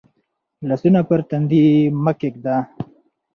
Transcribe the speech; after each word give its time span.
لاسونه 0.67 1.01
پر 1.07 1.19
تندي 1.29 1.65
مه 2.03 2.11
ږده. 2.33 2.55